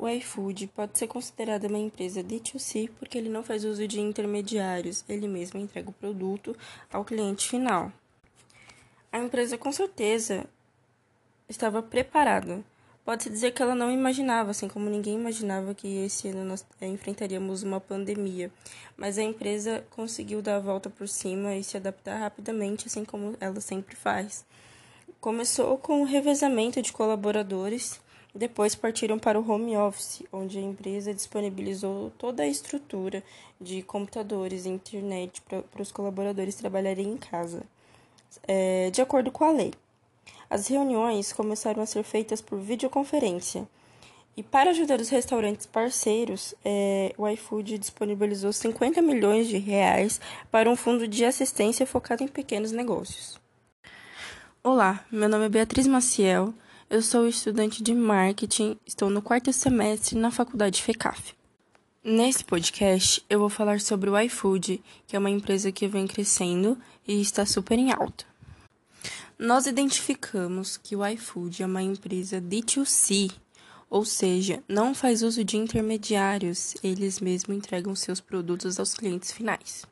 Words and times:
O 0.00 0.08
iFood 0.08 0.68
pode 0.68 0.98
ser 0.98 1.08
considerado 1.08 1.66
uma 1.66 1.76
empresa 1.76 2.24
D2C 2.24 2.88
porque 2.98 3.18
ele 3.18 3.28
não 3.28 3.42
faz 3.42 3.66
uso 3.66 3.86
de 3.86 4.00
intermediários, 4.00 5.04
ele 5.06 5.28
mesmo 5.28 5.60
entrega 5.60 5.90
o 5.90 5.92
produto 5.92 6.56
ao 6.90 7.04
cliente 7.04 7.46
final. 7.46 7.92
A 9.12 9.18
empresa 9.18 9.58
com 9.58 9.70
certeza 9.70 10.46
estava 11.50 11.82
preparada. 11.82 12.64
Pode-se 13.04 13.28
dizer 13.28 13.50
que 13.50 13.60
ela 13.60 13.74
não 13.74 13.92
imaginava, 13.92 14.52
assim 14.52 14.68
como 14.68 14.88
ninguém 14.88 15.16
imaginava 15.16 15.74
que 15.74 15.86
esse 15.98 16.28
ano 16.28 16.46
nós 16.46 16.64
eh, 16.80 16.86
enfrentaríamos 16.86 17.62
uma 17.62 17.78
pandemia. 17.78 18.50
Mas 18.96 19.18
a 19.18 19.22
empresa 19.22 19.84
conseguiu 19.90 20.40
dar 20.40 20.56
a 20.56 20.60
volta 20.60 20.88
por 20.88 21.08
cima 21.08 21.54
e 21.56 21.62
se 21.62 21.76
adaptar 21.76 22.18
rapidamente, 22.18 22.86
assim 22.86 23.04
como 23.04 23.36
ela 23.38 23.60
sempre 23.60 23.94
faz. 23.94 24.46
Começou 25.20 25.76
com 25.76 26.00
o 26.00 26.06
revezamento 26.06 26.80
de 26.80 26.90
colaboradores 26.90 28.00
depois 28.34 28.74
partiram 28.74 29.18
para 29.18 29.38
o 29.38 29.50
home 29.50 29.76
office, 29.76 30.22
onde 30.32 30.58
a 30.58 30.62
empresa 30.62 31.12
disponibilizou 31.12 32.10
toda 32.16 32.42
a 32.42 32.46
estrutura 32.46 33.22
de 33.60 33.82
computadores 33.82 34.64
e 34.64 34.68
internet 34.68 35.42
para 35.42 35.82
os 35.82 35.90
colaboradores 35.90 36.54
trabalharem 36.54 37.08
em 37.08 37.16
casa, 37.16 37.62
é, 38.46 38.90
de 38.90 39.02
acordo 39.02 39.30
com 39.30 39.44
a 39.44 39.52
lei. 39.52 39.72
As 40.48 40.66
reuniões 40.68 41.32
começaram 41.32 41.82
a 41.82 41.86
ser 41.86 42.02
feitas 42.02 42.40
por 42.40 42.58
videoconferência. 42.58 43.68
E 44.36 44.42
para 44.42 44.70
ajudar 44.70 45.00
os 45.00 45.08
restaurantes 45.08 45.66
parceiros, 45.66 46.54
é, 46.64 47.12
o 47.18 47.28
iFood 47.28 47.78
disponibilizou 47.78 48.52
50 48.52 49.02
milhões 49.02 49.48
de 49.48 49.58
reais 49.58 50.20
para 50.50 50.70
um 50.70 50.76
fundo 50.76 51.06
de 51.06 51.24
assistência 51.24 51.84
focado 51.84 52.22
em 52.22 52.28
pequenos 52.28 52.72
negócios. 52.72 53.38
Olá, 54.62 55.04
meu 55.10 55.28
nome 55.28 55.46
é 55.46 55.48
Beatriz 55.48 55.86
Maciel. 55.86 56.54
Eu 56.90 57.02
sou 57.02 57.28
estudante 57.28 57.84
de 57.84 57.94
marketing, 57.94 58.76
estou 58.84 59.08
no 59.08 59.22
quarto 59.22 59.52
semestre 59.52 60.18
na 60.18 60.28
faculdade 60.28 60.82
FECAF. 60.82 61.36
Nesse 62.02 62.42
podcast, 62.42 63.24
eu 63.30 63.38
vou 63.38 63.48
falar 63.48 63.80
sobre 63.80 64.10
o 64.10 64.18
iFood, 64.18 64.82
que 65.06 65.14
é 65.14 65.18
uma 65.20 65.30
empresa 65.30 65.70
que 65.70 65.86
vem 65.86 66.08
crescendo 66.08 66.76
e 67.06 67.20
está 67.20 67.46
super 67.46 67.78
em 67.78 67.92
alta. 67.92 68.24
Nós 69.38 69.66
identificamos 69.66 70.76
que 70.76 70.96
o 70.96 71.06
iFood 71.06 71.62
é 71.62 71.66
uma 71.66 71.80
empresa 71.80 72.40
D2C, 72.40 73.30
ou 73.88 74.04
seja, 74.04 74.60
não 74.66 74.92
faz 74.92 75.22
uso 75.22 75.44
de 75.44 75.56
intermediários, 75.56 76.74
eles 76.82 77.20
mesmos 77.20 77.56
entregam 77.56 77.94
seus 77.94 78.20
produtos 78.20 78.80
aos 78.80 78.94
clientes 78.94 79.30
finais. 79.30 79.86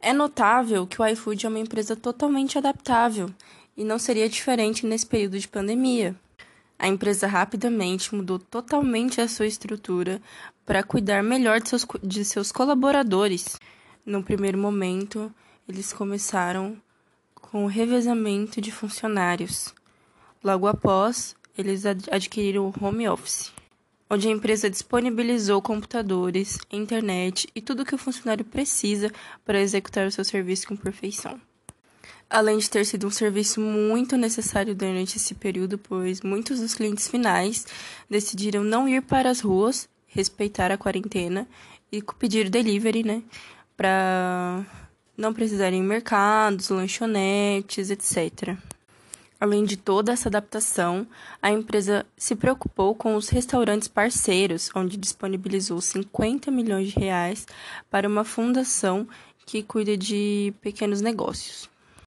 É 0.00 0.12
notável 0.12 0.86
que 0.86 1.02
o 1.02 1.04
iFood 1.04 1.46
é 1.46 1.48
uma 1.48 1.58
empresa 1.58 1.96
totalmente 1.96 2.56
adaptável 2.56 3.28
e 3.76 3.84
não 3.84 3.98
seria 3.98 4.28
diferente 4.28 4.86
nesse 4.86 5.06
período 5.06 5.38
de 5.38 5.46
pandemia. 5.46 6.16
A 6.78 6.88
empresa 6.88 7.26
rapidamente 7.26 8.14
mudou 8.14 8.38
totalmente 8.38 9.20
a 9.20 9.28
sua 9.28 9.46
estrutura 9.46 10.20
para 10.64 10.82
cuidar 10.82 11.22
melhor 11.22 11.60
de 11.60 11.68
seus, 11.68 11.86
de 12.02 12.24
seus 12.24 12.52
colaboradores. 12.52 13.58
No 14.04 14.22
primeiro 14.22 14.58
momento, 14.58 15.32
eles 15.68 15.92
começaram 15.92 16.76
com 17.34 17.64
o 17.64 17.68
revezamento 17.68 18.60
de 18.60 18.70
funcionários. 18.70 19.74
Logo 20.44 20.66
após, 20.66 21.34
eles 21.56 21.84
adquiriram 21.86 22.66
o 22.66 22.84
home 22.84 23.08
office, 23.08 23.52
onde 24.10 24.28
a 24.28 24.30
empresa 24.30 24.68
disponibilizou 24.68 25.62
computadores, 25.62 26.58
internet 26.70 27.48
e 27.54 27.62
tudo 27.62 27.82
o 27.82 27.86
que 27.86 27.94
o 27.94 27.98
funcionário 27.98 28.44
precisa 28.44 29.10
para 29.44 29.60
executar 29.60 30.06
o 30.06 30.12
seu 30.12 30.24
serviço 30.24 30.68
com 30.68 30.76
perfeição 30.76 31.40
além 32.28 32.58
de 32.58 32.68
ter 32.68 32.84
sido 32.84 33.06
um 33.06 33.10
serviço 33.10 33.60
muito 33.60 34.16
necessário 34.16 34.74
durante 34.74 35.16
esse 35.16 35.34
período, 35.34 35.78
pois 35.78 36.20
muitos 36.20 36.60
dos 36.60 36.74
clientes 36.74 37.08
finais 37.08 37.66
decidiram 38.10 38.64
não 38.64 38.88
ir 38.88 39.02
para 39.02 39.30
as 39.30 39.40
ruas, 39.40 39.88
respeitar 40.06 40.70
a 40.70 40.78
quarentena 40.78 41.46
e 41.90 42.02
pedir 42.18 42.48
delivery, 42.50 43.04
né, 43.04 43.22
para 43.76 44.64
não 45.16 45.32
precisarem 45.32 45.82
mercados, 45.82 46.68
lanchonetes, 46.68 47.90
etc. 47.90 48.56
Além 49.38 49.64
de 49.64 49.76
toda 49.76 50.12
essa 50.12 50.28
adaptação, 50.28 51.06
a 51.42 51.50
empresa 51.50 52.06
se 52.16 52.34
preocupou 52.34 52.94
com 52.94 53.14
os 53.16 53.28
restaurantes 53.28 53.86
parceiros, 53.86 54.70
onde 54.74 54.96
disponibilizou 54.96 55.80
50 55.80 56.50
milhões 56.50 56.88
de 56.88 56.98
reais 56.98 57.46
para 57.90 58.08
uma 58.08 58.24
fundação 58.24 59.06
que 59.44 59.62
cuida 59.62 59.96
de 59.96 60.54
pequenos 60.62 61.00
negócios. 61.02 61.68